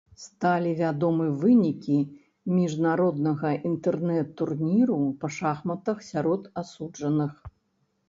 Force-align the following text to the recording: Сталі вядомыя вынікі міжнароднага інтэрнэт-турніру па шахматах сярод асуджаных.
Сталі 0.21 0.69
вядомыя 0.79 1.33
вынікі 1.43 1.97
міжнароднага 2.55 3.53
інтэрнэт-турніру 3.73 4.99
па 5.23 5.27
шахматах 5.39 5.97
сярод 6.13 6.53
асуджаных. 6.65 7.33